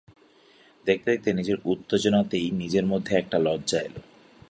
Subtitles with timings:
[0.87, 3.95] দেখতে দেখতে নিজের উত্তেজনাতেই নিজের মধ্যে একটা লজ্জা এল।